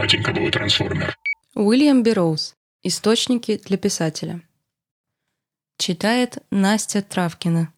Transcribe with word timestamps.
Батенька 0.00 0.32
был 0.32 0.50
трансформер. 0.50 1.14
Уильям 1.54 2.02
Берроуз. 2.02 2.54
Источники 2.82 3.60
для 3.66 3.76
писателя. 3.76 4.40
Читает 5.76 6.38
Настя 6.50 7.02
Травкина. 7.02 7.70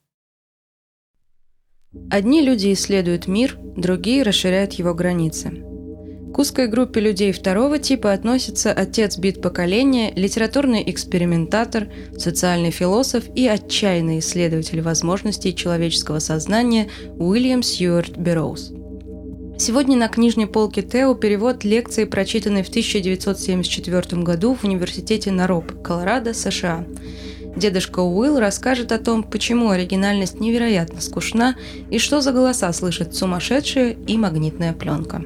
Одни 2.12 2.40
люди 2.40 2.72
исследуют 2.74 3.26
мир, 3.26 3.58
другие 3.58 4.22
расширяют 4.22 4.74
его 4.74 4.94
границы. 4.94 5.65
К 6.33 6.38
узкой 6.38 6.69
группе 6.69 7.01
людей 7.01 7.33
второго 7.33 7.80
типа 7.80 8.12
относятся 8.12 8.72
отец 8.72 9.19
бит 9.19 9.43
поколения, 9.43 10.12
литературный 10.15 10.89
экспериментатор, 10.89 11.89
социальный 12.16 12.70
философ 12.70 13.25
и 13.34 13.48
отчаянный 13.48 14.20
исследователь 14.20 14.80
возможностей 14.80 15.57
человеческого 15.57 16.20
сознания 16.20 16.89
Уильям 17.19 17.65
Сьюарт 17.65 18.16
Берроуз. 18.16 18.73
Сегодня 19.65 19.97
на 19.97 20.09
книжной 20.09 20.48
полке 20.48 20.83
Тео 20.83 21.15
перевод 21.15 21.62
лекции, 21.62 22.05
прочитанной 22.05 22.65
в 22.65 22.69
1974 22.69 24.21
году 24.21 24.57
в 24.57 24.65
Университете 24.65 25.30
Нароп, 25.30 25.80
Колорадо, 25.85 26.35
США. 26.35 26.85
Дедушка 27.55 28.01
Уилл 28.01 28.41
расскажет 28.41 28.91
о 28.91 28.98
том, 28.98 29.23
почему 29.23 29.71
оригинальность 29.71 30.41
невероятно 30.41 31.01
скучна 31.01 31.55
и 31.91 32.01
что 32.01 32.21
за 32.21 32.33
голоса 32.33 32.73
слышит 32.73 33.15
сумасшедшая 33.15 33.93
и 33.93 34.16
магнитная 34.16 34.73
пленка. 34.73 35.23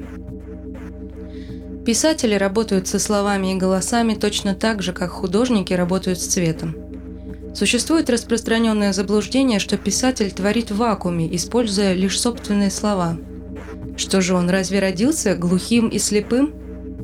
Писатели 1.83 2.35
работают 2.35 2.87
со 2.87 2.99
словами 2.99 3.53
и 3.53 3.57
голосами 3.57 4.13
точно 4.13 4.53
так 4.53 4.83
же, 4.83 4.93
как 4.93 5.09
художники 5.09 5.73
работают 5.73 6.19
с 6.19 6.27
цветом. 6.27 6.75
Существует 7.55 8.07
распространенное 8.07 8.93
заблуждение, 8.93 9.57
что 9.57 9.77
писатель 9.77 10.31
творит 10.31 10.69
в 10.69 10.77
вакууме, 10.77 11.35
используя 11.35 11.93
лишь 11.93 12.21
собственные 12.21 12.69
слова. 12.69 13.17
Что 13.97 14.21
же 14.21 14.35
он, 14.35 14.49
разве 14.49 14.79
родился 14.79 15.35
глухим 15.35 15.89
и 15.89 15.97
слепым? 15.97 16.53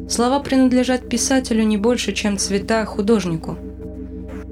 Слова 0.07 0.39
принадлежат 0.39 1.09
писателю 1.09 1.63
не 1.63 1.77
больше, 1.77 2.13
чем 2.13 2.37
цвета 2.37 2.85
художнику. 2.85 3.57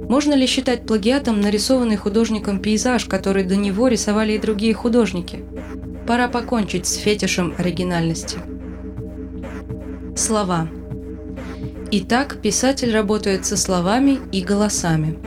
Можно 0.09 0.33
ли 0.33 0.47
считать 0.47 0.85
плагиатом 0.85 1.39
нарисованный 1.39 1.97
художником 1.97 2.59
пейзаж, 2.59 3.05
который 3.05 3.43
до 3.43 3.55
него 3.55 3.87
рисовали 3.87 4.33
и 4.33 4.39
другие 4.39 4.73
художники? 4.73 5.45
Пора 6.07 6.27
покончить 6.27 6.87
с 6.87 6.95
фетишем 6.95 7.53
оригинальности. 7.57 8.39
Слова. 10.15 10.67
Итак, 11.91 12.37
писатель 12.41 12.91
работает 12.91 13.45
со 13.45 13.55
словами 13.55 14.19
и 14.31 14.41
голосами. 14.41 15.19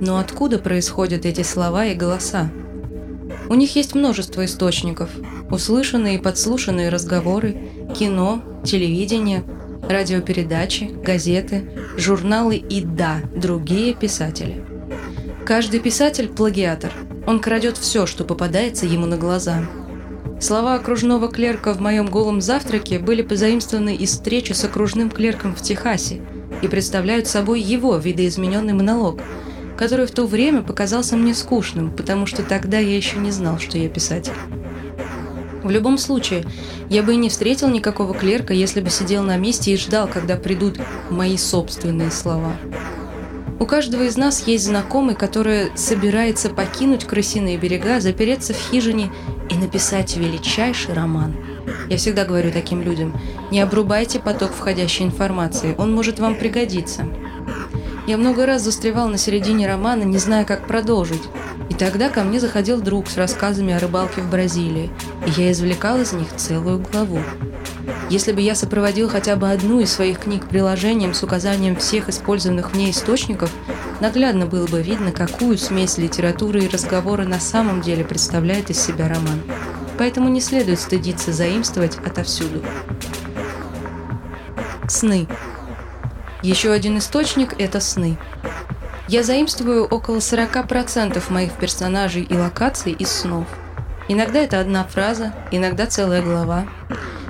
Но 0.00 0.18
откуда 0.18 0.58
происходят 0.58 1.24
эти 1.24 1.42
слова 1.42 1.86
и 1.86 1.94
голоса? 1.94 2.50
У 3.50 3.54
них 3.54 3.76
есть 3.76 3.94
множество 3.94 4.44
источников. 4.44 5.10
Услышанные 5.50 6.14
и 6.14 6.22
подслушанные 6.22 6.88
разговоры, 6.88 7.58
кино, 7.98 8.42
телевидение, 8.64 9.44
радиопередачи, 9.88 10.84
газеты, 10.84 11.68
журналы 11.98 12.56
и, 12.56 12.80
да, 12.80 13.20
другие 13.34 13.94
писатели. 13.94 14.64
Каждый 15.44 15.80
писатель– 15.80 16.28
плагиатор. 16.36 16.92
Он 17.26 17.40
крадет 17.40 17.76
все, 17.76 18.06
что 18.06 18.24
попадается 18.24 18.86
ему 18.86 19.04
на 19.04 19.18
глаза– 19.18 19.64
Слова 20.40 20.76
окружного 20.76 21.28
клерка 21.28 21.74
в 21.74 21.80
моем 21.80 22.06
голом 22.06 22.40
завтраке 22.40 22.98
были 22.98 23.20
позаимствованы 23.20 23.94
из 23.94 24.12
встречи 24.12 24.54
с 24.54 24.64
окружным 24.64 25.10
клерком 25.10 25.54
в 25.54 25.60
Техасе 25.60 26.22
и 26.62 26.66
представляют 26.66 27.26
собой 27.26 27.60
его 27.60 27.94
видоизмененный 27.98 28.72
монолог, 28.72 29.20
который 29.80 30.06
в 30.06 30.10
то 30.10 30.26
время 30.26 30.60
показался 30.60 31.16
мне 31.16 31.34
скучным, 31.34 31.90
потому 31.90 32.26
что 32.26 32.42
тогда 32.42 32.78
я 32.78 32.94
еще 32.94 33.16
не 33.16 33.30
знал, 33.30 33.58
что 33.58 33.78
я 33.78 33.88
писатель. 33.88 34.34
В 35.62 35.70
любом 35.70 35.96
случае, 35.96 36.44
я 36.90 37.02
бы 37.02 37.14
и 37.14 37.16
не 37.16 37.30
встретил 37.30 37.70
никакого 37.70 38.12
клерка, 38.12 38.52
если 38.52 38.82
бы 38.82 38.90
сидел 38.90 39.22
на 39.22 39.38
месте 39.38 39.72
и 39.72 39.78
ждал, 39.78 40.06
когда 40.06 40.36
придут 40.36 40.78
мои 41.08 41.38
собственные 41.38 42.10
слова. 42.10 42.52
У 43.58 43.64
каждого 43.64 44.02
из 44.02 44.18
нас 44.18 44.46
есть 44.46 44.66
знакомый, 44.66 45.14
который 45.14 45.74
собирается 45.76 46.50
покинуть 46.50 47.06
крысиные 47.06 47.56
берега, 47.56 48.00
запереться 48.00 48.52
в 48.52 48.58
хижине 48.58 49.10
и 49.48 49.54
написать 49.54 50.14
величайший 50.14 50.92
роман. 50.92 51.34
Я 51.88 51.96
всегда 51.96 52.26
говорю 52.26 52.52
таким 52.52 52.82
людям, 52.82 53.18
не 53.50 53.60
обрубайте 53.60 54.20
поток 54.20 54.52
входящей 54.52 55.06
информации, 55.06 55.74
он 55.78 55.94
может 55.94 56.18
вам 56.18 56.34
пригодиться. 56.34 57.06
Я 58.10 58.16
много 58.16 58.44
раз 58.44 58.62
застревал 58.62 59.06
на 59.06 59.18
середине 59.18 59.68
романа, 59.68 60.02
не 60.02 60.18
зная, 60.18 60.44
как 60.44 60.66
продолжить. 60.66 61.22
И 61.68 61.74
тогда 61.74 62.08
ко 62.08 62.24
мне 62.24 62.40
заходил 62.40 62.80
друг 62.80 63.06
с 63.06 63.16
рассказами 63.16 63.72
о 63.72 63.78
рыбалке 63.78 64.20
в 64.20 64.28
Бразилии, 64.28 64.90
и 65.28 65.40
я 65.40 65.52
извлекал 65.52 66.00
из 66.00 66.12
них 66.12 66.26
целую 66.34 66.80
главу. 66.80 67.20
Если 68.08 68.32
бы 68.32 68.40
я 68.40 68.56
сопроводил 68.56 69.08
хотя 69.08 69.36
бы 69.36 69.48
одну 69.48 69.78
из 69.78 69.92
своих 69.92 70.18
книг 70.18 70.48
приложением 70.48 71.14
с 71.14 71.22
указанием 71.22 71.76
всех 71.76 72.08
использованных 72.08 72.74
мне 72.74 72.90
источников, 72.90 73.52
наглядно 74.00 74.46
было 74.46 74.66
бы 74.66 74.82
видно, 74.82 75.12
какую 75.12 75.56
смесь 75.56 75.96
литературы 75.96 76.64
и 76.64 76.68
разговора 76.68 77.22
на 77.22 77.38
самом 77.38 77.80
деле 77.80 78.04
представляет 78.04 78.70
из 78.70 78.80
себя 78.80 79.08
роман. 79.08 79.40
Поэтому 79.98 80.28
не 80.28 80.40
следует 80.40 80.80
стыдиться 80.80 81.32
заимствовать 81.32 81.96
отовсюду. 82.04 82.60
Сны. 84.88 85.28
Еще 86.42 86.72
один 86.72 86.96
источник– 86.96 87.54
это 87.60 87.80
сны. 87.80 88.16
Я 89.08 89.22
заимствую 89.22 89.84
около 89.84 90.16
40% 90.16 91.22
моих 91.30 91.52
персонажей 91.52 92.22
и 92.22 92.34
локаций 92.34 92.92
из 92.92 93.10
снов. 93.10 93.46
Иногда 94.08 94.40
это 94.40 94.58
одна 94.58 94.84
фраза, 94.84 95.34
иногда 95.50 95.86
целая 95.86 96.22
глава. 96.22 96.66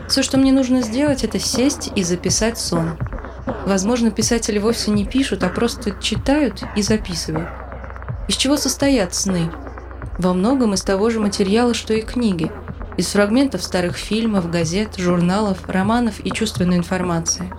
Все, 0.09 0.23
что 0.23 0.39
мне 0.39 0.53
нужно 0.53 0.83
сделать, 0.83 1.25
это 1.25 1.39
сесть 1.41 1.91
и 1.97 2.05
записать 2.05 2.59
сон. 2.59 2.97
Возможно, 3.67 4.11
писатели 4.11 4.59
вовсе 4.59 4.93
не 4.93 5.05
пишут, 5.05 5.43
а 5.43 5.49
просто 5.49 5.91
читают 6.01 6.63
и 6.77 6.83
записывают. 6.83 7.49
Из 8.29 8.37
чего 8.37 8.57
состоят 8.57 9.15
сны? 9.15 9.51
Во 10.19 10.35
многом 10.35 10.75
из 10.75 10.83
того 10.83 11.11
же 11.11 11.19
материала, 11.19 11.75
что 11.75 11.95
и 11.95 12.03
книги. 12.03 12.53
Из 12.97 13.09
фрагментов 13.09 13.63
старых 13.65 13.97
фильмов, 13.97 14.51
газет, 14.51 14.97
журналов, 14.97 15.59
романов 15.67 16.21
и 16.25 16.31
чувственной 16.31 16.77
информации. 16.77 17.51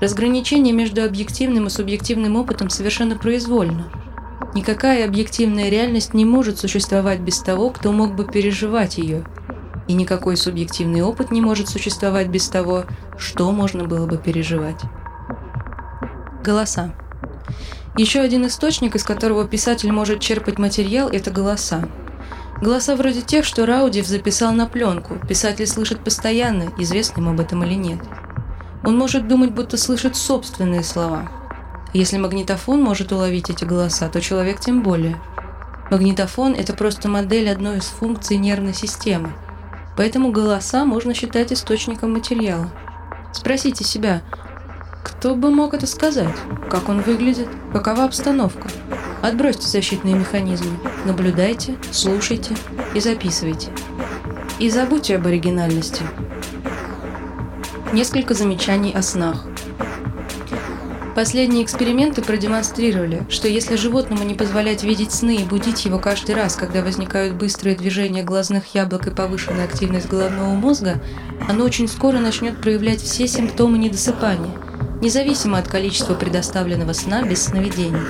Разграничение 0.00 0.72
между 0.72 1.02
объективным 1.04 1.66
и 1.66 1.70
субъективным 1.70 2.36
опытом 2.36 2.70
совершенно 2.70 3.16
произвольно. 3.16 3.90
Никакая 4.54 5.04
объективная 5.04 5.68
реальность 5.68 6.14
не 6.14 6.24
может 6.24 6.58
существовать 6.58 7.20
без 7.20 7.38
того, 7.40 7.70
кто 7.70 7.92
мог 7.92 8.14
бы 8.14 8.24
переживать 8.24 8.98
ее– 8.98 9.24
и 9.88 9.94
никакой 9.94 10.36
субъективный 10.36 11.02
опыт 11.02 11.30
не 11.30 11.40
может 11.40 11.68
существовать 11.68 12.28
без 12.28 12.48
того, 12.48 12.84
что 13.16 13.50
можно 13.50 13.84
было 13.84 14.06
бы 14.06 14.18
переживать. 14.18 14.80
Голоса. 16.44 16.94
Еще 17.96 18.20
один 18.20 18.46
источник, 18.46 18.94
из 18.94 19.02
которого 19.02 19.48
писатель 19.48 19.90
может 19.90 20.20
черпать 20.20 20.58
материал, 20.58 21.08
это 21.08 21.30
голоса. 21.30 21.88
Голоса 22.60 22.96
вроде 22.96 23.22
тех, 23.22 23.44
что 23.44 23.66
Раудив 23.66 24.06
записал 24.06 24.52
на 24.52 24.66
пленку, 24.66 25.14
писатель 25.26 25.66
слышит 25.66 26.04
постоянно, 26.04 26.70
известно 26.78 27.20
ему 27.20 27.30
об 27.30 27.40
этом 27.40 27.64
или 27.64 27.74
нет. 27.74 27.98
Он 28.88 28.98
может 28.98 29.28
думать, 29.28 29.52
будто 29.52 29.76
слышит 29.76 30.16
собственные 30.16 30.82
слова. 30.82 31.30
Если 31.92 32.18
магнитофон 32.18 32.82
может 32.82 33.12
уловить 33.12 33.50
эти 33.50 33.64
голоса, 33.64 34.08
то 34.08 34.20
человек 34.20 34.58
тем 34.58 34.82
более. 34.82 35.20
Магнитофон– 35.90 36.54
это 36.58 36.72
просто 36.72 37.08
модель 37.08 37.48
одной 37.48 37.78
из 37.78 37.84
функций 37.84 38.36
нервной 38.36 38.74
системы– 38.74 39.32
Поэтому 39.98 40.30
голоса 40.30 40.84
можно 40.84 41.12
считать 41.12 41.52
источником 41.52 42.12
материала. 42.12 42.70
Спросите 43.32 43.82
себя, 43.82 44.22
кто 45.02 45.34
бы 45.34 45.50
мог 45.50 45.74
это 45.74 45.88
сказать? 45.88 46.36
Как 46.70 46.88
он 46.88 47.00
выглядит? 47.00 47.48
Какова 47.72 48.04
обстановка? 48.04 48.68
Отбросьте 49.22 49.66
защитные 49.66 50.14
механизмы. 50.14 50.78
Наблюдайте, 51.04 51.76
слушайте 51.90 52.56
и 52.94 53.00
записывайте. 53.00 53.72
И 54.60 54.70
забудьте 54.70 55.16
об 55.16 55.26
оригинальности. 55.26 56.04
Несколько 57.92 58.34
замечаний 58.34 58.92
о 58.92 59.00
снах. 59.00 59.44
Последние 61.14 61.64
эксперименты 61.64 62.20
продемонстрировали, 62.20 63.26
что 63.30 63.48
если 63.48 63.76
животному 63.76 64.24
не 64.24 64.34
позволять 64.34 64.84
видеть 64.84 65.10
сны 65.10 65.36
и 65.36 65.44
будить 65.44 65.86
его 65.86 65.98
каждый 65.98 66.34
раз, 66.34 66.54
когда 66.54 66.82
возникают 66.82 67.34
быстрые 67.36 67.76
движения 67.76 68.22
глазных 68.22 68.74
яблок 68.74 69.06
и 69.06 69.10
повышенная 69.10 69.64
активность 69.64 70.08
головного 70.08 70.50
мозга, 70.50 71.02
оно 71.48 71.64
очень 71.64 71.88
скоро 71.88 72.18
начнет 72.18 72.60
проявлять 72.60 73.00
все 73.00 73.26
симптомы 73.26 73.78
недосыпания, 73.78 74.52
независимо 75.00 75.56
от 75.56 75.66
количества 75.66 76.12
предоставленного 76.12 76.92
сна 76.92 77.22
без 77.22 77.44
сновидений. 77.44 78.02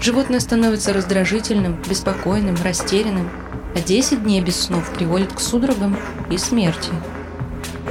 Животное 0.00 0.38
становится 0.38 0.92
раздражительным, 0.92 1.82
беспокойным, 1.88 2.56
растерянным, 2.62 3.28
а 3.74 3.80
10 3.80 4.22
дней 4.22 4.40
без 4.40 4.60
снов 4.60 4.88
приводит 4.92 5.32
к 5.32 5.40
судорогам 5.40 5.98
и 6.30 6.38
смерти. 6.38 6.92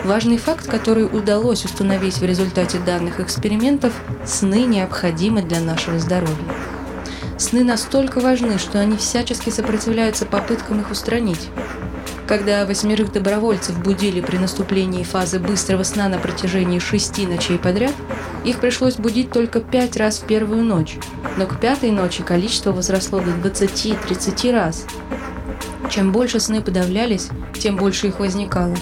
Важный 0.06 0.38
факт, 0.38 0.68
который 0.68 1.06
удалось 1.06 1.66
установить 1.66 2.20
в 2.20 2.24
результате 2.24 2.78
данных 2.78 3.20
экспериментов– 3.20 3.92
сны 4.26 4.66
необходимы 4.66 5.42
для 5.42 5.60
нашего 5.60 5.98
здоровья. 5.98 6.36
Сны 7.40 7.64
настолько 7.64 8.20
важны, 8.20 8.60
что 8.60 8.80
они 8.80 8.98
всячески 8.98 9.50
сопротивляются 9.50 10.28
попыткам 10.28 10.82
их 10.82 10.92
устранить. 10.92 11.50
Когда 12.28 12.68
восьмерых 12.68 13.14
добровольцев 13.14 13.82
будили 13.82 14.22
при 14.22 14.38
наступлении 14.38 15.02
фазы 15.02 15.40
быстрого 15.40 15.82
сна 15.82 16.08
на 16.08 16.20
протяжении 16.20 16.78
шести 16.78 17.26
ночей 17.26 17.58
подряд, 17.58 17.96
их 18.44 18.60
пришлось 18.60 18.98
будить 18.98 19.32
только 19.32 19.60
пять 19.60 19.98
раз 19.98 20.20
в 20.20 20.28
первую 20.28 20.64
ночь, 20.64 20.98
но 21.36 21.48
к 21.48 21.60
пятой 21.60 21.90
ночи 21.90 22.22
количество 22.22 22.72
возросло 22.72 23.22
до 23.22 23.32
20-30 23.32 24.52
раз. 24.52 24.86
Чем 25.90 26.12
больше 26.12 26.40
сны 26.40 26.62
подавлялись, 26.62 27.30
тем 27.60 27.76
больше 27.76 28.06
их 28.06 28.20
возникало. 28.20 28.76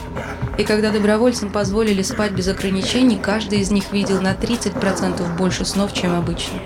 И 0.57 0.63
когда 0.63 0.91
добровольцам 0.91 1.51
позволили 1.51 2.03
спать 2.03 2.31
без 2.31 2.47
ограничений, 2.47 3.17
каждый 3.17 3.59
из 3.59 3.71
них 3.71 3.91
видел 3.91 4.21
на 4.21 4.33
30% 4.33 5.37
больше 5.37 5.65
снов, 5.65 5.93
чем 5.93 6.15
обычно. 6.15 6.59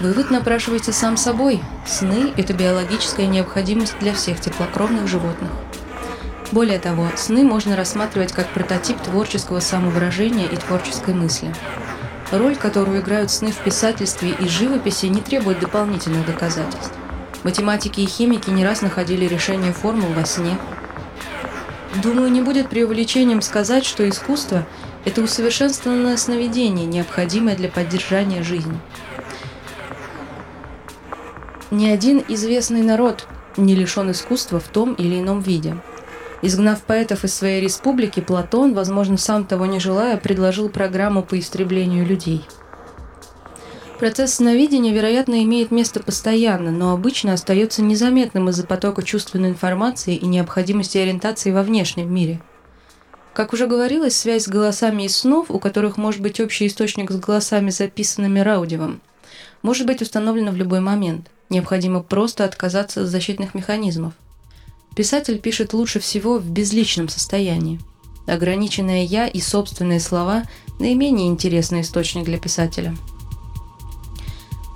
Вывод 0.00 0.30
напрашивается 0.30 0.92
сам 0.92 1.16
собой. 1.16 1.60
Сны– 1.84 2.32
это 2.36 2.52
биологическая 2.52 3.26
необходимость 3.26 3.98
для 3.98 4.14
всех 4.14 4.40
теплокровных 4.40 5.08
животных. 5.08 5.50
Более 6.52 6.78
того, 6.78 7.08
сны 7.16 7.42
можно 7.42 7.74
рассматривать 7.74 8.32
как 8.32 8.48
прототип 8.48 8.98
творческого 9.00 9.58
самовыражения 9.58 10.46
и 10.46 10.56
творческой 10.56 11.14
мысли. 11.14 11.52
Роль, 12.30 12.56
которую 12.56 13.00
играют 13.00 13.30
сны 13.30 13.50
в 13.50 13.58
писательстве 13.58 14.30
и 14.38 14.48
живописи, 14.48 15.06
не 15.06 15.20
требует 15.20 15.58
дополнительных 15.58 16.26
доказательств. 16.26 16.92
Математики 17.42 18.00
и 18.00 18.06
химики 18.06 18.50
не 18.50 18.64
раз 18.64 18.82
находили 18.82 19.24
решение 19.24 19.72
формул 19.72 20.12
во 20.12 20.24
сне. 20.24 20.58
Думаю, 22.02 22.30
не 22.30 22.42
будет 22.42 22.68
преувеличением 22.68 23.40
сказать, 23.40 23.84
что 23.84 24.08
искусство– 24.08 24.66
это 25.04 25.22
усовершенствованное 25.22 26.16
сновидение, 26.16 26.86
необходимое 26.86 27.56
для 27.56 27.68
поддержания 27.68 28.42
жизни. 28.42 28.78
Ни 31.70 31.88
один 31.88 32.22
известный 32.28 32.82
народ 32.82 33.26
не 33.56 33.74
лишен 33.74 34.10
искусства 34.10 34.60
в 34.60 34.68
том 34.68 34.94
или 34.94 35.18
ином 35.20 35.40
виде. 35.40 35.76
Изгнав 36.40 36.82
поэтов 36.82 37.24
из 37.24 37.34
своей 37.34 37.60
республики, 37.60 38.20
Платон, 38.20 38.74
возможно, 38.74 39.16
сам 39.16 39.44
того 39.44 39.66
не 39.66 39.80
желая, 39.80 40.16
предложил 40.18 40.68
программу 40.68 41.22
по 41.22 41.38
истреблению 41.38 42.06
людей. 42.06 42.44
Процесс 43.98 44.34
сновидения, 44.34 44.92
вероятно, 44.92 45.42
имеет 45.42 45.70
место 45.70 46.00
постоянно, 46.00 46.70
но 46.70 46.92
обычно 46.92 47.32
остается 47.32 47.82
незаметным 47.82 48.48
из-за 48.48 48.64
потока 48.64 49.02
чувственной 49.02 49.50
информации 49.50 50.14
и 50.14 50.26
необходимости 50.26 50.98
ориентации 50.98 51.50
во 51.50 51.62
внешнем 51.62 52.12
мире. 52.12 52.40
Как 53.34 53.52
уже 53.52 53.66
говорилось, 53.66 54.16
связь 54.16 54.44
с 54.44 54.48
голосами 54.48 55.04
из 55.04 55.16
снов, 55.16 55.50
у 55.50 55.58
которых 55.58 55.96
может 55.96 56.20
быть 56.20 56.40
общий 56.40 56.66
источник 56.66 57.10
с 57.10 57.16
голосами, 57.16 57.70
записанными 57.70 58.40
Раудевым, 58.40 59.00
может 59.62 59.86
быть 59.86 60.02
установлена 60.02 60.52
в 60.52 60.56
любой 60.56 60.80
момент– 60.80 61.28
Необходимо 61.50 62.02
просто 62.02 62.44
отказаться 62.44 63.02
от 63.02 63.08
защитных 63.08 63.54
механизмов. 63.54 64.12
Писатель 64.94 65.38
пишет 65.38 65.72
лучше 65.72 66.00
всего 66.00 66.38
в 66.38 66.50
безличном 66.50 67.08
состоянии. 67.08 67.80
Ограниченное 68.26 69.04
«я» 69.04 69.26
и 69.26 69.40
собственные 69.40 70.00
слова– 70.00 70.42
наименее 70.78 71.28
интересный 71.28 71.80
источник 71.80 72.24
для 72.24 72.38
писателя. 72.38 72.94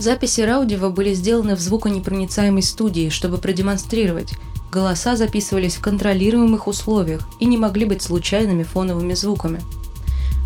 Записи 0.03 0.41
Раудева 0.41 0.91
были 0.91 1.15
сделаны 1.15 1.55
в 1.55 1.61
звуконепроницаемой 1.61 2.63
студии, 2.63 3.09
чтобы 3.09 3.39
продемонстрировать, 3.39 4.35
голоса 4.73 5.17
записывались 5.17 5.77
в 5.77 5.81
контролируемых 5.81 6.67
условиях 6.67 7.29
и 7.39 7.45
не 7.45 7.57
могли 7.57 7.85
быть 7.85 8.03
случайными 8.03 8.65
фоновыми 8.65 9.15
звуками– 9.15 9.61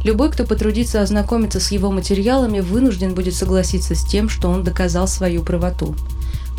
Любой, 0.06 0.30
кто 0.30 0.44
потрудится 0.44 1.02
ознакомиться 1.02 1.58
с 1.58 1.72
его 1.72 1.90
материалами, 1.90 2.60
вынужден 2.60 3.12
будет 3.12 3.34
согласиться 3.34 3.96
с 3.96 4.04
тем, 4.04 4.28
что 4.28 4.48
он 4.48 4.62
доказал 4.62 5.08
свою 5.08 5.42
правоту. 5.42 5.96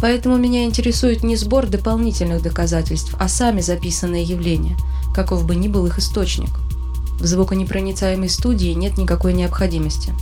Поэтому 0.01 0.35
меня 0.35 0.65
интересует 0.65 1.23
не 1.23 1.37
сбор 1.37 1.67
дополнительных 1.67 2.41
доказательств, 2.43 3.15
а 3.17 3.29
сами 3.29 3.61
записанные 3.61 4.23
явления, 4.23 4.75
каков 5.15 5.45
бы 5.45 5.55
ни 5.55 5.69
был 5.69 5.85
их 5.85 5.97
источник. 5.97 6.49
В 7.21 7.25
звуконепроницаемой 7.25 8.27
студии 8.27 8.73
нет 8.73 8.97
никакой 8.97 9.31
необходимости. 9.31 10.13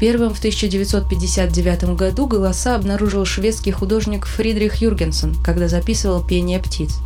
Первым 0.00 0.34
в 0.34 0.38
1959 0.38 1.96
году 1.96 2.26
голоса 2.26 2.74
обнаружил 2.74 3.24
шведский 3.24 3.70
художник 3.70 4.26
Фридрих 4.26 4.76
Юргенсен, 4.76 5.34
когда 5.44 5.68
записывал 5.68 6.22
пение 6.22 6.58
птиц. 6.58 6.98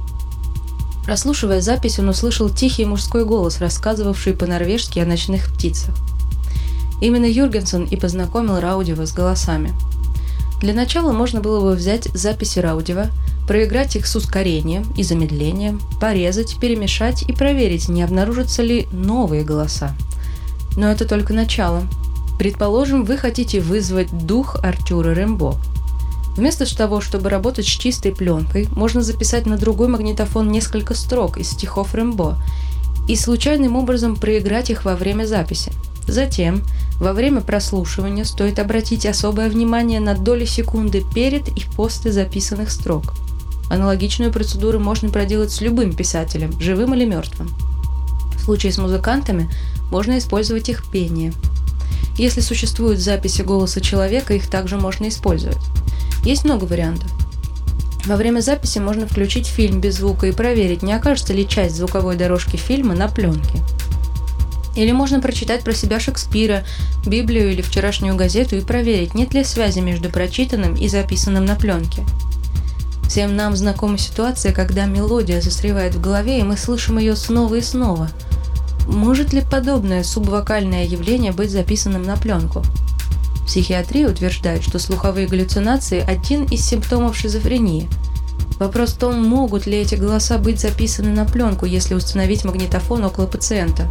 Прослушивая 1.04 1.60
запись, 1.60 1.98
он 1.98 2.08
услышал 2.08 2.50
тихий 2.50 2.84
мужской 2.84 3.24
голос, 3.24 3.60
рассказывавший 3.60 4.34
по-норвежски 4.34 4.98
о 4.98 5.06
ночных 5.06 5.52
птицах. 5.52 5.94
Именно 7.00 7.26
Юргенсон 7.26 7.84
и 7.84 7.96
познакомил 7.96 8.60
Раудева 8.60 9.06
с 9.06 9.12
голосами. 9.12 9.72
Для 10.60 10.74
начала 10.74 11.12
можно 11.12 11.40
было 11.40 11.60
бы 11.60 11.76
взять 11.76 12.08
записи 12.14 12.58
Раудева, 12.58 13.06
проиграть 13.46 13.96
их 13.96 14.06
с 14.06 14.16
ускорением 14.16 14.84
и 14.96 15.02
замедлением, 15.02 15.80
порезать, 16.00 16.58
перемешать 16.60 17.22
и 17.22 17.32
проверить, 17.32 17.88
не 17.88 18.02
обнаружатся 18.02 18.62
ли 18.62 18.86
новые 18.92 19.44
голоса. 19.44 19.94
Но 20.76 20.90
это 20.90 21.06
только 21.06 21.32
начало. 21.32 21.84
Предположим, 22.38 23.04
вы 23.04 23.16
хотите 23.16 23.60
вызвать 23.60 24.08
дух 24.26 24.56
Артюра 24.62 25.12
Рембо– 25.12 25.56
Вместо 26.38 26.72
того, 26.76 27.00
чтобы 27.00 27.30
работать 27.30 27.66
с 27.66 27.68
чистой 27.68 28.12
пленкой, 28.12 28.68
можно 28.70 29.02
записать 29.02 29.44
на 29.46 29.56
другой 29.56 29.88
магнитофон 29.88 30.52
несколько 30.52 30.94
строк 30.94 31.36
из 31.36 31.50
стихов 31.50 31.96
Рэмбо 31.96 32.40
и 33.08 33.16
случайным 33.16 33.74
образом 33.74 34.14
проиграть 34.14 34.70
их 34.70 34.84
во 34.84 34.94
время 34.94 35.24
записи. 35.24 35.72
Затем, 36.06 36.62
во 37.00 37.12
время 37.12 37.40
прослушивания 37.40 38.22
стоит 38.22 38.60
обратить 38.60 39.04
особое 39.04 39.48
внимание 39.48 39.98
на 39.98 40.14
доли 40.14 40.44
секунды 40.44 41.02
перед 41.12 41.48
и 41.48 41.64
после 41.74 42.12
записанных 42.12 42.70
строк. 42.70 43.14
Аналогичную 43.68 44.32
процедуру 44.32 44.78
можно 44.78 45.08
проделать 45.08 45.50
с 45.50 45.60
любым 45.60 45.92
писателем, 45.92 46.52
живым 46.60 46.94
или 46.94 47.04
мертвым. 47.04 47.48
В 48.36 48.40
случае 48.42 48.70
с 48.70 48.78
музыкантами 48.78 49.50
можно 49.90 50.16
использовать 50.18 50.68
их 50.68 50.88
пение. 50.88 51.32
Если 52.18 52.40
существуют 52.40 52.98
записи 52.98 53.42
голоса 53.42 53.80
человека, 53.80 54.34
их 54.34 54.50
также 54.50 54.76
можно 54.76 55.08
использовать. 55.08 55.62
Есть 56.24 56.44
много 56.44 56.64
вариантов. 56.64 57.10
Во 58.04 58.16
время 58.16 58.40
записи 58.40 58.78
можно 58.78 59.06
включить 59.06 59.46
фильм 59.46 59.80
без 59.80 59.96
звука 59.98 60.26
и 60.26 60.32
проверить, 60.32 60.82
не 60.82 60.92
окажется 60.92 61.32
ли 61.32 61.46
часть 61.46 61.76
звуковой 61.76 62.16
дорожки 62.16 62.56
фильма 62.56 62.94
на 62.94 63.08
пленке. 63.08 63.62
Или 64.74 64.92
можно 64.92 65.20
прочитать 65.20 65.62
про 65.62 65.72
себя 65.72 66.00
Шекспира, 66.00 66.64
Библию 67.06 67.52
или 67.52 67.62
вчерашнюю 67.62 68.16
газету 68.16 68.56
и 68.56 68.62
проверить, 68.62 69.14
нет 69.14 69.32
ли 69.34 69.44
связи 69.44 69.78
между 69.78 70.08
прочитанным 70.08 70.74
и 70.74 70.88
записанным 70.88 71.44
на 71.44 71.54
пленке. 71.54 72.04
Всем 73.08 73.36
нам 73.36 73.56
знакома 73.56 73.96
ситуация, 73.96 74.52
когда 74.52 74.86
мелодия 74.86 75.40
застревает 75.40 75.94
в 75.94 76.00
голове, 76.00 76.40
и 76.40 76.42
мы 76.42 76.56
слышим 76.56 76.98
ее 76.98 77.16
снова 77.16 77.54
и 77.54 77.60
снова. 77.60 78.10
Может 78.88 79.34
ли 79.34 79.42
подобное 79.42 80.02
субвокальное 80.02 80.86
явление 80.86 81.32
быть 81.32 81.50
записанным 81.50 82.04
на 82.04 82.16
пленку? 82.16 82.62
Психиатрия 83.46 84.08
утверждает, 84.08 84.62
что 84.62 84.78
слуховые 84.78 85.26
галлюцинации– 85.26 86.00
один 86.08 86.44
из 86.44 86.64
симптомов 86.64 87.14
шизофрении. 87.14 87.86
Вопрос 88.58 88.94
в 88.94 88.98
том, 88.98 89.22
могут 89.22 89.66
ли 89.66 89.76
эти 89.76 89.94
голоса 89.94 90.38
быть 90.38 90.58
записаны 90.58 91.10
на 91.10 91.26
пленку, 91.26 91.66
если 91.66 91.94
установить 91.94 92.46
магнитофон 92.46 93.04
около 93.04 93.26
пациента. 93.26 93.90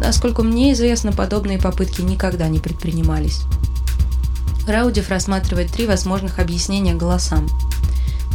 Насколько 0.00 0.42
мне 0.42 0.72
известно, 0.72 1.12
подобные 1.12 1.58
попытки 1.58 2.00
никогда 2.00 2.48
не 2.48 2.60
предпринимались. 2.60 3.42
Раудев 4.66 5.10
рассматривает 5.10 5.70
три 5.70 5.86
возможных 5.86 6.38
объяснения 6.38 6.94
голосам. 6.94 7.46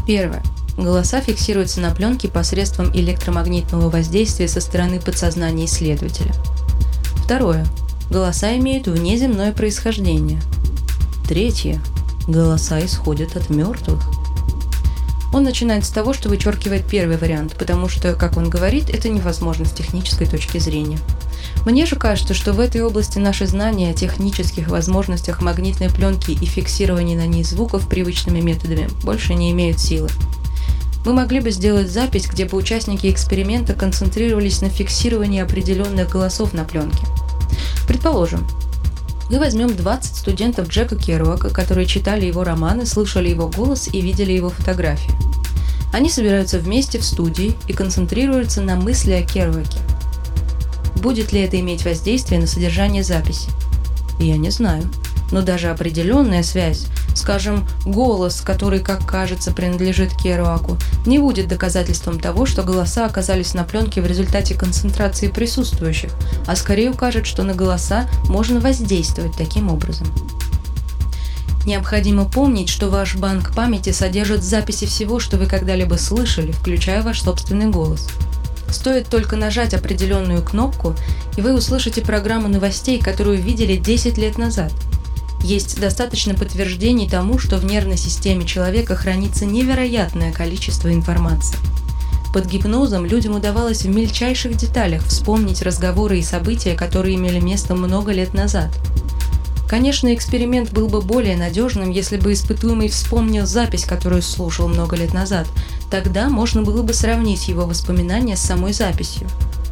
Первое. 0.06 0.44
Голоса 0.78 1.22
фиксируются 1.22 1.80
на 1.80 1.92
пленке 1.92 2.28
посредством 2.28 2.92
электромагнитного 2.94 3.90
воздействия 3.90 4.48
со 4.48 4.60
стороны 4.60 5.00
подсознания 5.00 5.66
исследователя. 5.66 6.34
Второе. 7.24 7.66
Голоса 8.10 8.56
имеют 8.58 8.88
внеземное 8.88 9.54
происхождение. 9.54 10.42
Третье. 11.28 11.82
Голоса 12.28 12.84
исходят 12.86 13.36
от 13.36 13.50
мертвых. 13.50 14.02
Он 15.34 15.44
начинает 15.44 15.86
с 15.86 15.90
того, 15.90 16.14
что 16.14 16.30
вычеркивает 16.30 16.86
первый 16.86 17.18
вариант, 17.18 17.56
потому 17.58 17.90
что, 17.90 18.14
как 18.14 18.38
он 18.38 18.50
говорит, 18.50 18.90
это 18.90 19.10
невозможно 19.10 19.66
с 19.66 19.72
технической 19.72 20.28
точки 20.28 20.60
зрения. 20.60 21.00
Мне 21.66 21.86
же 21.86 21.96
кажется, 21.96 22.34
что 22.34 22.54
в 22.54 22.60
этой 22.60 22.82
области 22.82 23.18
наши 23.18 23.48
знания 23.48 23.92
о 23.92 23.94
технических 23.94 24.70
возможностях 24.70 25.42
магнитной 25.42 25.90
пленки 25.90 26.32
и 26.32 26.46
фиксировании 26.46 27.16
на 27.16 27.28
ней 27.28 27.44
звуков 27.44 27.90
привычными 27.90 28.40
методами 28.40 28.88
больше 29.04 29.34
не 29.34 29.52
имеют 29.52 29.80
силы. 29.80 30.10
Мы 31.06 31.14
могли 31.14 31.40
бы 31.40 31.52
сделать 31.52 31.90
запись, 31.90 32.28
где 32.28 32.46
бы 32.46 32.58
участники 32.58 33.10
эксперимента 33.10 33.74
концентрировались 33.74 34.62
на 34.62 34.70
фиксировании 34.70 35.42
определенных 35.42 36.10
голосов 36.10 36.54
на 36.54 36.66
пленке– 36.66 37.06
Предположим, 37.88 38.48
мы 39.30 39.40
возьмем 39.40 39.76
20 39.76 40.16
студентов 40.16 40.70
Джека 40.70 40.96
Керуака, 40.96 41.50
которые 41.50 41.86
читали 41.86 42.26
его 42.26 42.44
романы, 42.44 42.86
слышали 42.86 43.30
его 43.30 43.48
голос 43.48 43.88
и 43.92 44.02
видели 44.02 44.32
его 44.32 44.50
фотографии. 44.50 45.14
Они 45.94 46.10
собираются 46.10 46.60
вместе 46.60 47.00
в 47.00 47.06
студии 47.06 47.56
и 47.68 47.74
концентрируются 47.74 48.62
на 48.62 48.76
мысли 48.76 49.14
о 49.14 49.22
Керуаке. 49.22 49.78
Будет 50.98 51.32
ли 51.32 51.42
это 51.42 51.60
иметь 51.60 51.86
воздействие 51.86 52.40
на 52.40 52.48
содержание 52.48 53.04
записи? 53.04 53.50
Я 54.20 54.38
не 54.38 54.50
знаю. 54.50 54.84
Но 55.32 55.42
даже 55.42 55.70
определенная 55.70 56.44
связь 56.44 56.88
Скажем, 57.16 57.68
голос, 57.86 58.42
который, 58.42 58.82
как 58.82 59.06
кажется, 59.06 59.52
принадлежит 59.52 60.14
Керуаку, 60.14 60.78
не 61.06 61.18
будет 61.18 61.48
доказательством 61.48 62.20
того, 62.20 62.46
что 62.46 62.62
голоса 62.62 63.06
оказались 63.06 63.54
на 63.54 63.64
пленке 63.64 64.02
в 64.02 64.06
результате 64.06 64.54
концентрации 64.54 65.30
присутствующих, 65.30 66.12
а 66.46 66.56
скорее 66.56 66.92
укажет, 66.92 67.26
что 67.26 67.44
на 67.44 67.56
голоса 67.56 68.08
можно 68.26 68.60
воздействовать 68.60 69.36
таким 69.38 69.72
образом. 69.72 70.08
Необходимо 71.66 72.26
помнить, 72.26 72.70
что 72.70 72.90
ваш 72.90 73.16
банк 73.16 73.56
памяти 73.56 73.92
содержит 73.92 74.44
записи 74.44 74.86
всего, 74.86 75.20
что 75.20 75.38
вы 75.38 75.48
когда-либо 75.48 75.96
слышали, 75.96 76.52
включая 76.52 77.02
ваш 77.02 77.22
собственный 77.22 77.72
голос. 77.72 78.08
Стоит 78.70 79.08
только 79.08 79.36
нажать 79.36 79.74
определенную 79.74 80.44
кнопку, 80.44 80.96
и 81.38 81.42
вы 81.42 81.54
услышите 81.54 82.02
программу 82.02 82.50
новостей, 82.50 83.00
которую 83.00 83.42
видели 83.42 83.78
10 83.78 84.18
лет 84.18 84.38
назад. 84.38 84.74
Есть 85.46 85.80
достаточно 85.80 86.34
подтверждений 86.34 87.08
тому, 87.08 87.38
что 87.38 87.58
в 87.58 87.66
нервной 87.66 87.98
системе 87.98 88.46
человека 88.46 88.96
хранится 88.96 89.46
невероятное 89.46 90.34
количество 90.34 90.92
информации. 90.92 91.60
Под 92.34 92.48
гипнозом 92.48 93.06
людям 93.06 93.36
удавалось 93.36 93.84
в 93.84 93.90
мельчайших 93.90 94.58
деталях 94.58 95.06
вспомнить 95.06 95.62
разговоры 95.62 96.18
и 96.18 96.24
события, 96.24 96.74
которые 96.74 97.16
имели 97.16 97.40
место 97.40 97.76
много 97.76 98.12
лет 98.12 98.34
назад– 98.34 98.72
Конечно, 99.68 100.14
эксперимент 100.14 100.72
был 100.72 100.88
бы 100.88 101.02
более 101.02 101.36
надежным, 101.36 101.90
если 101.90 102.18
бы 102.18 102.34
испытуемый 102.34 102.88
вспомнил 102.88 103.48
запись, 103.48 103.84
которую 103.84 104.22
слушал 104.22 104.68
много 104.68 104.96
лет 104.96 105.14
назад. 105.14 105.48
Тогда 105.90 106.30
можно 106.30 106.62
было 106.62 106.84
бы 106.84 106.94
сравнить 106.94 107.48
его 107.48 107.66
воспоминания 107.66 108.38
с 108.38 108.42
самой 108.42 108.74
записью. 108.74 109.28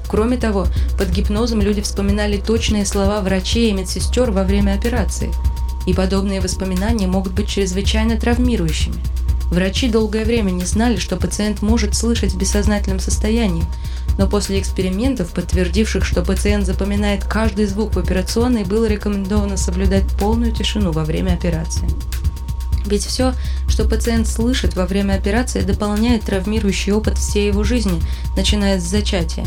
Кроме 0.09 0.37
того, 0.37 0.67
под 0.97 1.09
гипнозом 1.09 1.61
люди 1.61 1.81
вспоминали 1.81 2.37
точные 2.37 2.85
слова 2.85 3.21
врачей 3.21 3.69
и 3.69 3.73
медсестер 3.73 4.31
во 4.31 4.43
время 4.43 4.73
операции. 4.73 5.31
И 5.85 5.93
подобные 5.93 6.41
воспоминания 6.41 7.07
могут 7.07 7.33
быть 7.33 7.47
чрезвычайно 7.47 8.17
травмирующими. 8.17 8.95
Врачи 9.51 9.87
долгое 9.87 10.25
время 10.25 10.51
не 10.51 10.65
знали, 10.65 10.97
что 10.97 11.15
пациент 11.15 11.61
может 11.61 11.93
слышать 11.95 12.33
в 12.33 12.37
бессознательном 12.37 12.99
состоянии, 12.99 13.65
но 14.17 14.27
после 14.27 14.59
экспериментов, 14.59 15.31
подтвердивших, 15.31 16.05
что 16.05 16.23
пациент 16.23 16.65
запоминает 16.65 17.23
каждый 17.23 17.65
звук 17.65 17.93
в 17.93 17.99
операционной, 17.99 18.63
было 18.63 18.85
рекомендовано 18.85 19.57
соблюдать 19.57 20.07
полную 20.19 20.53
тишину 20.53 20.91
во 20.91 21.03
время 21.03 21.33
операции. 21.33 21.87
Ведь 22.85 23.05
все, 23.05 23.33
что 23.67 23.85
пациент 23.85 24.27
слышит 24.27 24.75
во 24.75 24.85
время 24.85 25.13
операции, 25.13 25.61
дополняет 25.61 26.23
травмирующий 26.23 26.91
опыт 26.91 27.17
всей 27.17 27.47
его 27.47 27.63
жизни, 27.63 28.01
начиная 28.35 28.79
с 28.79 28.83
зачатия. 28.83 29.45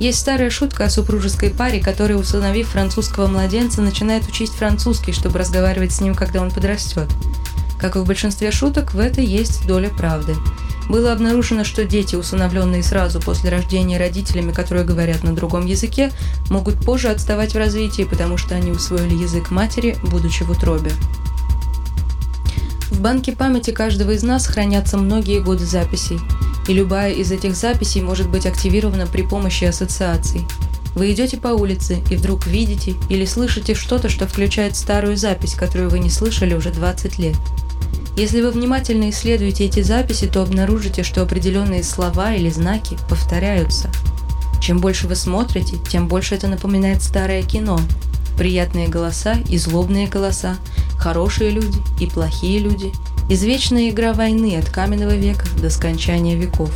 Есть 0.00 0.20
старая 0.20 0.48
шутка 0.48 0.86
о 0.86 0.90
супружеской 0.90 1.50
паре, 1.50 1.78
которая, 1.78 2.16
усыновив 2.16 2.68
французского 2.68 3.26
младенца, 3.26 3.82
начинает 3.82 4.26
учить 4.26 4.50
французский, 4.50 5.12
чтобы 5.12 5.38
разговаривать 5.38 5.92
с 5.92 6.00
ним, 6.00 6.14
когда 6.14 6.40
он 6.40 6.50
подрастет. 6.50 7.06
Как 7.78 7.96
и 7.96 7.98
в 7.98 8.06
большинстве 8.06 8.50
шуток, 8.50 8.94
в 8.94 8.98
этой 8.98 9.26
есть 9.26 9.66
доля 9.66 9.90
правды. 9.90 10.34
Было 10.88 11.12
обнаружено, 11.12 11.64
что 11.64 11.84
дети, 11.84 12.16
усыновленные 12.16 12.82
сразу 12.82 13.20
после 13.20 13.50
рождения 13.50 13.98
родителями, 13.98 14.52
которые 14.52 14.86
говорят 14.86 15.22
на 15.22 15.36
другом 15.36 15.66
языке, 15.66 16.10
могут 16.48 16.82
позже 16.82 17.08
отставать 17.08 17.52
в 17.52 17.58
развитии, 17.58 18.04
потому 18.04 18.38
что 18.38 18.54
они 18.54 18.70
усвоили 18.70 19.14
язык 19.14 19.50
матери, 19.50 19.98
будучи 20.02 20.44
в 20.44 20.50
утробе. 20.50 20.92
В 22.90 23.00
банке 23.00 23.32
памяти 23.32 23.70
каждого 23.70 24.12
из 24.12 24.22
нас 24.22 24.46
хранятся 24.46 24.96
многие 24.96 25.40
годы 25.40 25.66
записей, 25.66 26.18
и 26.68 26.72
любая 26.72 27.12
из 27.12 27.32
этих 27.32 27.56
записей 27.56 28.02
может 28.02 28.28
быть 28.28 28.46
активирована 28.46 29.06
при 29.06 29.22
помощи 29.22 29.64
ассоциаций. 29.64 30.46
Вы 30.94 31.12
идете 31.12 31.36
по 31.36 31.48
улице 31.48 31.98
и 32.10 32.16
вдруг 32.16 32.46
видите 32.46 32.94
или 33.08 33.24
слышите 33.24 33.74
что-то, 33.74 34.08
что 34.08 34.26
включает 34.26 34.76
старую 34.76 35.16
запись, 35.16 35.54
которую 35.54 35.90
вы 35.90 35.98
не 35.98 36.10
слышали 36.10 36.54
уже 36.54 36.70
20 36.70 37.18
лет– 37.18 37.36
если 38.16 38.42
вы 38.42 38.50
внимательно 38.50 39.08
исследуете 39.08 39.64
эти 39.64 39.82
записи, 39.82 40.26
то 40.26 40.42
обнаружите, 40.42 41.02
что 41.02 41.22
определенные 41.22 41.82
слова 41.82 42.34
или 42.34 42.50
знаки 42.50 42.98
повторяются. 43.08 43.90
Чем 44.60 44.78
больше 44.78 45.06
вы 45.06 45.14
смотрите, 45.16 45.78
тем 45.88 46.06
больше 46.06 46.34
это 46.34 46.46
напоминает 46.46 47.02
старое 47.02 47.42
кино. 47.42 47.80
Приятные 48.36 48.88
голоса 48.88 49.38
и 49.48 49.56
злобные 49.56 50.06
голоса, 50.06 50.56
хорошие 50.98 51.50
люди 51.50 51.78
и 51.98 52.06
плохие 52.06 52.58
люди, 52.58 52.92
извечная 53.30 53.88
игра 53.88 54.12
войны 54.12 54.58
от 54.58 54.68
каменного 54.68 55.16
века 55.16 55.46
до 55.62 55.70
скончания 55.70 56.36
веков. 56.36 56.70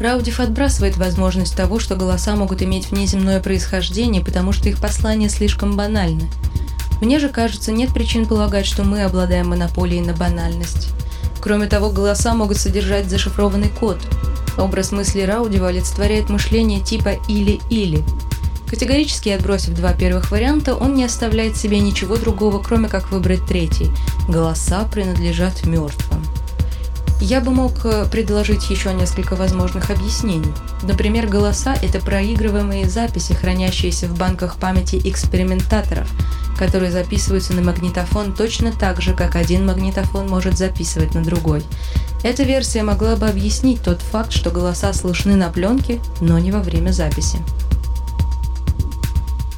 Раудив 0.00 0.40
отбрасывает 0.40 0.96
возможность 0.96 1.56
того, 1.56 1.78
что 1.78 1.94
голоса 1.94 2.34
могут 2.34 2.62
иметь 2.62 2.90
внеземное 2.90 3.40
происхождение, 3.40 4.24
потому 4.24 4.50
что 4.52 4.68
их 4.68 4.80
послания 4.80 5.28
слишком 5.28 5.76
банальны– 5.76 6.28
мне 7.00 7.18
же 7.18 7.28
кажется, 7.28 7.72
нет 7.72 7.92
причин 7.92 8.26
полагать, 8.26 8.66
что 8.66 8.84
мы 8.84 9.02
обладаем 9.02 9.48
монополией 9.48 10.00
на 10.00 10.14
банальность. 10.14 10.88
Кроме 11.40 11.66
того, 11.66 11.90
голоса 11.90 12.34
могут 12.34 12.56
содержать 12.56 13.10
зашифрованный 13.10 13.68
код. 13.68 13.98
Образ 14.56 14.92
мысли 14.92 15.20
Раудева 15.20 15.68
олицетворяет 15.68 16.30
мышление 16.30 16.80
типа 16.80 17.16
«или-или». 17.28 18.02
Категорически 18.74 19.28
отбросив 19.28 19.76
два 19.76 19.92
первых 19.92 20.32
варианта, 20.32 20.74
он 20.74 20.94
не 20.94 21.04
оставляет 21.04 21.56
себе 21.56 21.78
ничего 21.78 22.16
другого, 22.16 22.60
кроме 22.60 22.88
как 22.88 23.12
выбрать 23.12 23.46
третий. 23.46 23.88
Голоса 24.28 24.82
принадлежат 24.90 25.64
мертвым. 25.64 26.24
Я 27.20 27.40
бы 27.40 27.52
мог 27.52 27.84
э, 27.84 28.04
предложить 28.10 28.68
еще 28.68 28.92
несколько 28.92 29.36
возможных 29.36 29.90
объяснений. 29.90 30.52
Например, 30.82 31.28
голоса– 31.28 31.76
это 31.84 32.00
проигрываемые 32.00 32.88
записи, 32.88 33.32
хранящиеся 33.32 34.08
в 34.08 34.18
банках 34.18 34.56
памяти 34.56 35.00
экспериментаторов, 35.04 36.10
которые 36.58 36.90
записываются 36.90 37.52
на 37.52 37.62
магнитофон 37.62 38.34
точно 38.34 38.72
так 38.72 39.00
же, 39.00 39.14
как 39.14 39.36
один 39.36 39.66
магнитофон 39.66 40.26
может 40.26 40.58
записывать 40.58 41.14
на 41.14 41.22
другой. 41.22 41.62
Эта 42.24 42.42
версия 42.42 42.82
могла 42.82 43.14
бы 43.14 43.28
объяснить 43.28 43.84
тот 43.84 44.02
факт, 44.02 44.32
что 44.32 44.50
голоса 44.50 44.92
слышны 44.92 45.36
на 45.36 45.48
пленке, 45.48 46.00
но 46.20 46.40
не 46.40 46.50
во 46.50 46.58
время 46.58 46.90
записи. 46.90 47.38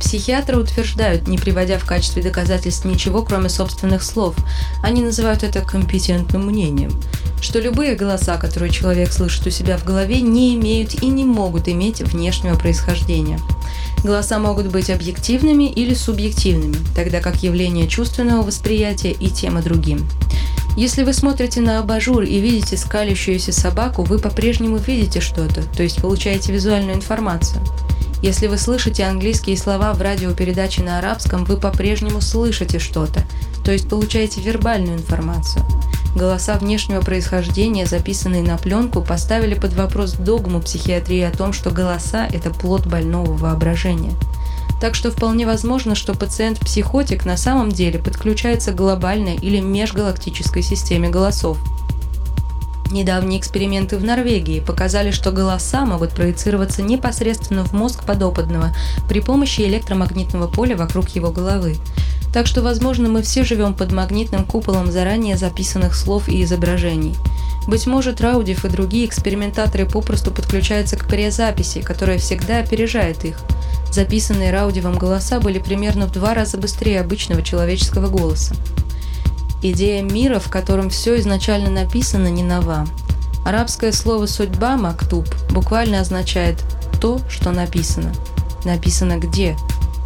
Психиатры 0.06 0.56
утверждают, 0.56 1.26
не 1.26 1.36
приводя 1.36 1.78
в 1.78 1.84
качестве 1.84 2.22
доказательств 2.22 2.84
ничего, 2.84 3.22
кроме 3.22 3.48
собственных 3.48 4.04
слов. 4.04 4.36
Они 4.80 5.02
называют 5.02 5.42
это 5.42 5.62
компетентным 5.62 6.46
мнением 6.46 6.92
что 7.40 7.60
любые 7.60 7.94
голоса, 7.94 8.38
которые 8.38 8.72
человек 8.72 9.12
слышит 9.12 9.46
у 9.46 9.50
себя 9.50 9.76
в 9.76 9.84
голове, 9.84 10.20
не 10.20 10.54
имеют 10.56 11.02
и 11.02 11.06
не 11.06 11.24
могут 11.24 11.68
иметь 11.68 12.00
внешнего 12.00 12.56
происхождения. 12.56 13.38
Голоса 14.02 14.38
могут 14.38 14.66
быть 14.66 14.90
объективными 14.90 15.70
или 15.70 15.94
субъективными, 15.94 16.76
тогда 16.94 17.20
как 17.20 17.42
явление 17.42 17.88
чувственного 17.88 18.42
восприятия 18.42 19.12
и 19.12 19.28
тема 19.28 19.62
другим. 19.62 20.08
Если 20.76 21.04
вы 21.04 21.12
смотрите 21.12 21.60
на 21.60 21.78
абажур 21.78 22.22
и 22.22 22.38
видите 22.38 22.76
скалящуюся 22.76 23.52
собаку, 23.52 24.02
вы 24.02 24.18
по-прежнему 24.18 24.76
видите 24.76 25.20
что-то, 25.20 25.62
то 25.62 25.82
есть 25.82 26.00
получаете 26.02 26.52
визуальную 26.52 26.96
информацию. 26.96 27.62
Если 28.22 28.46
вы 28.46 28.56
слышите 28.56 29.04
английские 29.04 29.56
слова 29.56 29.92
в 29.92 30.00
радиопередаче 30.00 30.82
на 30.82 30.98
арабском, 30.98 31.44
вы 31.44 31.58
по-прежнему 31.58 32.20
слышите 32.20 32.78
что-то, 32.78 33.24
то 33.64 33.72
есть 33.72 33.88
получаете 33.88 34.40
вербальную 34.40 34.96
информацию. 34.96 35.64
Голоса 36.16 36.54
внешнего 36.54 37.02
происхождения, 37.02 37.84
записанные 37.84 38.42
на 38.42 38.56
пленку, 38.56 39.02
поставили 39.02 39.54
под 39.54 39.74
вопрос 39.74 40.12
догму 40.12 40.62
психиатрии 40.62 41.20
о 41.20 41.30
том, 41.30 41.52
что 41.52 41.70
голоса– 41.70 42.26
это 42.32 42.50
плод 42.50 42.86
больного 42.86 43.36
воображения. 43.36 44.14
Так 44.80 44.94
что 44.94 45.10
вполне 45.10 45.46
возможно, 45.46 45.94
что 45.94 46.14
пациент-психотик 46.14 47.26
на 47.26 47.36
самом 47.36 47.70
деле 47.70 47.98
подключается 47.98 48.72
к 48.72 48.76
глобальной 48.76 49.36
или 49.36 49.60
межгалактической 49.60 50.62
системе 50.62 51.10
голосов. 51.10 51.58
Недавние 52.90 53.40
эксперименты 53.40 53.96
в 53.96 54.04
Норвегии 54.04 54.60
показали, 54.60 55.10
что 55.10 55.32
голоса 55.32 55.84
могут 55.84 56.10
проецироваться 56.10 56.82
непосредственно 56.82 57.64
в 57.64 57.72
мозг 57.72 58.04
подопытного 58.04 58.74
при 59.08 59.20
помощи 59.20 59.62
электромагнитного 59.62 60.46
поля 60.46 60.76
вокруг 60.76 61.08
его 61.10 61.30
головы. 61.32 61.76
Так 62.32 62.46
что, 62.46 62.62
возможно, 62.62 63.08
мы 63.08 63.22
все 63.22 63.44
живем 63.44 63.74
под 63.74 63.92
магнитным 63.92 64.44
куполом 64.44 64.92
заранее 64.92 65.36
записанных 65.36 65.94
слов 65.94 66.28
и 66.28 66.42
изображений. 66.42 67.16
Быть 67.66 67.86
может, 67.86 68.20
Раудив 68.20 68.64
и 68.64 68.68
другие 68.68 69.06
экспериментаторы 69.06 69.86
попросту 69.86 70.30
подключаются 70.30 70.96
к 70.96 71.08
перезаписи, 71.08 71.80
которая 71.80 72.18
всегда 72.18 72.58
опережает 72.58 73.24
их. 73.24 73.40
Записанные 73.90 74.52
Раудивом 74.52 74.98
голоса 74.98 75.40
были 75.40 75.58
примерно 75.58 76.06
в 76.06 76.12
два 76.12 76.34
раза 76.34 76.58
быстрее 76.58 77.00
обычного 77.00 77.42
человеческого 77.42 78.08
голоса. 78.08 78.54
Идея 79.62 80.02
мира, 80.02 80.38
в 80.38 80.50
котором 80.50 80.90
все 80.90 81.18
изначально 81.18 81.70
написано, 81.70 82.28
не 82.28 82.42
нова. 82.42 82.86
Арабское 83.44 83.92
слово 83.92 84.26
«судьба» 84.26 84.76
«мактуб» 84.76 85.26
буквально 85.50 86.00
означает 86.00 86.62
«то, 87.00 87.20
что 87.28 87.52
написано». 87.52 88.12
Написано 88.64 89.18
где? 89.18 89.56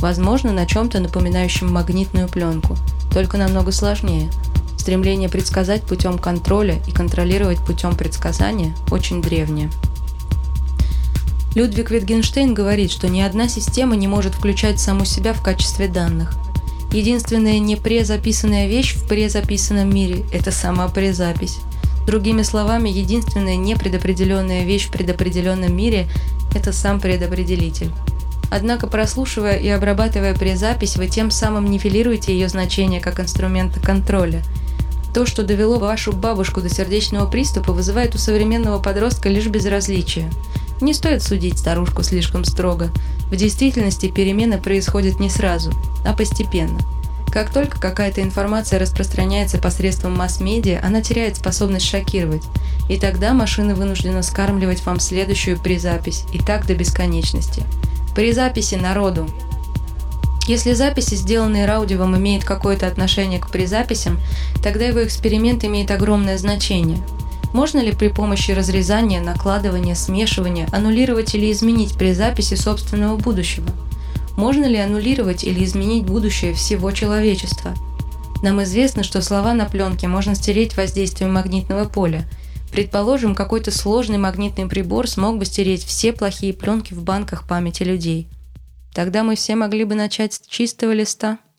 Возможно, 0.00 0.52
на 0.52 0.66
чем-то 0.66 1.00
напоминающем 1.00 1.70
магнитную 1.72 2.28
пленку, 2.28 2.76
только 3.12 3.38
намного 3.38 3.72
сложнее. 3.72 4.30
Стремление 4.78 5.28
предсказать 5.28 5.82
путем 5.82 6.18
контроля 6.18 6.80
и 6.86 6.92
контролировать 6.92 7.58
путем 7.58 7.96
предсказания 7.96 8.74
очень 8.90 9.20
древнее. 9.20 9.70
Людвиг 11.54 11.90
Витгенштейн 11.90 12.54
говорит, 12.54 12.90
что 12.90 13.08
ни 13.08 13.20
одна 13.20 13.48
система 13.48 13.96
не 13.96 14.06
может 14.06 14.34
включать 14.34 14.78
саму 14.78 15.04
себя 15.04 15.32
в 15.32 15.42
качестве 15.42 15.88
данных. 15.88 16.32
Единственная 16.92 17.60
не 17.60 17.76
презаписанная 17.76 18.66
вещь 18.66 18.94
в 18.96 19.06
презаписанном 19.06 19.94
мире– 19.94 20.24
это 20.32 20.50
сама 20.50 20.88
презапись. 20.88 21.58
Другими 22.04 22.42
словами, 22.42 22.88
единственная 22.88 23.54
непредопределенная 23.54 24.64
вещь 24.64 24.88
в 24.88 24.92
предопределенном 24.92 25.76
мире– 25.76 26.08
это 26.54 26.72
сам 26.72 26.98
предопределитель. 26.98 27.92
Однако, 28.50 28.88
прослушивая 28.88 29.56
и 29.56 29.68
обрабатывая 29.68 30.34
презапись, 30.34 30.96
вы 30.96 31.06
тем 31.06 31.30
самым 31.30 31.70
нивелируете 31.70 32.32
ее 32.32 32.48
значение 32.48 33.00
как 33.00 33.20
инструмента 33.20 33.78
контроля. 33.78 34.42
То, 35.14 35.26
что 35.26 35.42
довело 35.42 35.78
вашу 35.78 36.12
бабушку 36.12 36.60
до 36.60 36.68
сердечного 36.68 37.28
приступа, 37.28 37.72
вызывает 37.72 38.14
у 38.14 38.18
современного 38.18 38.80
подростка 38.80 39.28
лишь 39.28 39.46
безразличие. 39.46 40.30
Не 40.80 40.94
стоит 40.94 41.22
судить 41.22 41.58
старушку 41.58 42.02
слишком 42.02 42.44
строго. 42.44 42.90
В 43.26 43.36
действительности 43.36 44.08
перемены 44.10 44.58
происходят 44.58 45.20
не 45.20 45.28
сразу, 45.30 45.72
а 46.04 46.14
постепенно– 46.14 46.78
как 47.30 47.52
только 47.52 47.78
какая-то 47.78 48.22
информация 48.22 48.80
распространяется 48.80 49.58
посредством 49.58 50.16
масс-медиа, 50.16 50.80
она 50.82 51.00
теряет 51.00 51.36
способность 51.36 51.86
шокировать. 51.86 52.42
И 52.88 52.98
тогда 52.98 53.34
машина 53.34 53.76
вынуждена 53.76 54.22
скармливать 54.22 54.84
вам 54.84 54.98
следующую 54.98 55.56
призапись, 55.56 56.24
и 56.32 56.38
так 56.38 56.66
до 56.66 56.74
бесконечности. 56.74 57.62
При 58.16 58.32
записи 58.32 58.74
народу. 58.74 59.28
Если 60.46 60.72
записи, 60.72 61.14
сделанные 61.14 61.66
Раудиевым, 61.66 62.16
имеют 62.16 62.44
какое-то 62.44 62.86
отношение 62.86 63.38
к 63.38 63.50
призаписям, 63.50 64.18
тогда 64.62 64.86
его 64.86 65.04
эксперимент 65.04 65.64
имеет 65.64 65.90
огромное 65.90 66.38
значение. 66.38 66.98
Можно 67.52 67.80
ли 67.80 67.92
при 67.92 68.08
помощи 68.08 68.52
разрезания, 68.52 69.20
накладывания, 69.20 69.94
смешивания 69.94 70.68
аннулировать 70.72 71.34
или 71.34 71.50
изменить 71.50 71.94
призаписи 71.94 72.54
собственного 72.54 73.16
будущего? 73.16 73.68
Можно 74.36 74.66
ли 74.66 74.78
аннулировать 74.78 75.44
или 75.44 75.64
изменить 75.64 76.04
будущее 76.04 76.54
всего 76.54 76.92
человечества? 76.92 77.74
Нам 78.42 78.62
известно, 78.62 79.02
что 79.02 79.20
слова 79.20 79.52
на 79.52 79.66
пленке 79.66 80.08
можно 80.08 80.34
стереть 80.34 80.76
воздействием 80.76 81.34
магнитного 81.34 81.86
поля. 81.86 82.26
Предположим, 82.72 83.34
какой-то 83.34 83.70
сложный 83.70 84.16
магнитный 84.16 84.66
прибор 84.66 85.08
смог 85.08 85.38
бы 85.38 85.44
стереть 85.44 85.84
все 85.84 86.12
плохие 86.12 86.54
пленки 86.54 86.94
в 86.94 87.02
банках 87.02 87.46
памяти 87.46 87.82
людей. 87.82 88.28
Тогда 88.94 89.22
мы 89.22 89.36
все 89.36 89.56
могли 89.56 89.84
бы 89.84 89.94
начать 89.94 90.34
с 90.34 90.40
чистого 90.40 90.92
листа– 90.92 91.38